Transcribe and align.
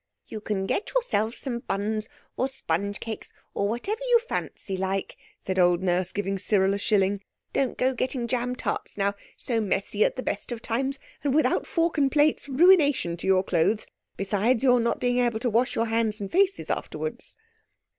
"You 0.25 0.41
can 0.41 0.65
get 0.65 0.93
yourselves 0.95 1.37
some 1.37 1.59
buns 1.59 2.09
or 2.35 2.47
sponge 2.47 2.99
cakes, 2.99 3.31
or 3.53 3.69
whatever 3.69 4.01
you 4.09 4.17
fancy 4.17 4.75
like," 4.75 5.15
said 5.41 5.59
old 5.59 5.83
Nurse, 5.83 6.11
giving 6.11 6.39
Cyril 6.39 6.73
a 6.73 6.79
shilling. 6.79 7.21
"Don't 7.53 7.77
go 7.77 7.93
getting 7.93 8.25
jam 8.25 8.55
tarts, 8.55 8.97
now—so 8.97 9.61
messy 9.61 10.03
at 10.03 10.15
the 10.15 10.23
best 10.23 10.51
of 10.51 10.59
times, 10.59 10.97
and 11.23 11.35
without 11.35 11.67
forks 11.67 11.99
and 11.99 12.11
plates 12.11 12.49
ruination 12.49 13.15
to 13.17 13.27
your 13.27 13.43
clothes, 13.43 13.85
besides 14.17 14.63
your 14.63 14.79
not 14.79 14.99
being 14.99 15.19
able 15.19 15.37
to 15.37 15.51
wash 15.51 15.75
your 15.75 15.85
hands 15.85 16.19
and 16.19 16.31
faces 16.31 16.71
afterwards." 16.71 17.37